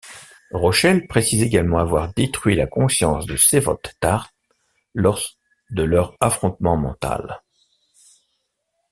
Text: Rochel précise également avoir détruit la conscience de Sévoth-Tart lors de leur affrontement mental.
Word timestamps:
Rochel 0.49 1.05
précise 1.05 1.43
également 1.43 1.77
avoir 1.77 2.11
détruit 2.15 2.55
la 2.55 2.65
conscience 2.65 3.27
de 3.27 3.35
Sévoth-Tart 3.35 4.33
lors 4.95 5.21
de 5.69 5.83
leur 5.83 6.17
affrontement 6.19 6.75
mental. 6.75 7.43